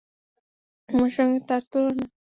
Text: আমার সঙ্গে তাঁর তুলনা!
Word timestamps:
আমার 0.89 1.11
সঙ্গে 1.17 1.39
তাঁর 1.47 1.61
তুলনা! 1.71 2.05